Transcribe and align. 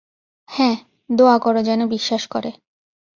হ্যাঁ, 0.49 0.75
দোয়া 1.09 1.37
করো 1.39 1.61
যেনো 1.63 1.85
বিশ্বাস 1.87 2.23
করে। 2.27 2.51